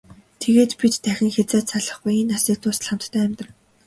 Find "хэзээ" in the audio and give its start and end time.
1.35-1.61